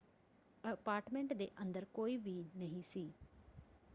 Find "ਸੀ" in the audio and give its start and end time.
2.83-3.11